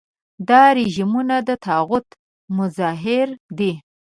[0.49, 2.07] دا رژیمونه د طاغوت
[2.57, 3.71] مظاهر دي.